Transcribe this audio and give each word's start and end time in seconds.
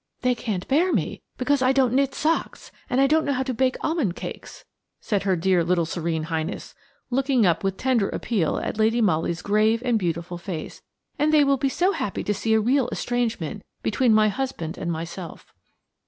"They 0.21 0.33
can't 0.33 0.67
bear 0.67 0.91
me, 0.91 1.21
because 1.37 1.61
I 1.61 1.71
don't 1.73 1.93
knit 1.93 2.15
socks 2.15 2.71
and 2.89 3.07
don't 3.07 3.23
know 3.23 3.33
how 3.33 3.43
to 3.43 3.53
bake 3.53 3.75
almond 3.81 4.15
cakes," 4.15 4.65
said 4.99 5.21
her 5.21 5.35
dear 5.35 5.63
little 5.63 5.85
Serene 5.85 6.23
Highness, 6.23 6.73
looking 7.11 7.45
up 7.45 7.63
with 7.63 7.77
tender 7.77 8.09
appeal 8.09 8.57
at 8.57 8.79
Lady 8.79 8.99
Molly's 8.99 9.43
grave 9.43 9.83
and 9.85 9.99
beautiful 9.99 10.39
face; 10.39 10.81
"and 11.19 11.31
they 11.31 11.43
will 11.43 11.57
be 11.57 11.69
so 11.69 11.91
happy 11.91 12.23
to 12.23 12.33
see 12.33 12.55
a 12.55 12.59
real 12.59 12.87
estrangement 12.89 13.61
between 13.83 14.11
my 14.11 14.27
husband 14.29 14.75
and 14.75 14.91
myself." 14.91 15.53